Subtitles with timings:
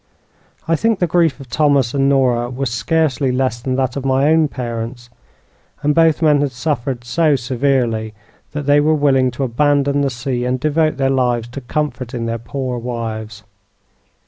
[0.67, 4.29] I think the grief of Thomas and Nora was scarcely less than that of my
[4.29, 5.11] own parents,
[5.83, 8.15] and both men had suffered so severely
[8.53, 12.39] that they were willing to abandon the sea and devote their lives to comforting their
[12.39, 13.43] poor wives.